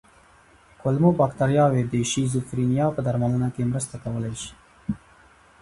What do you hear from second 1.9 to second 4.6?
د شیزوفرینیا په درملنه کې مرسته کولی شي.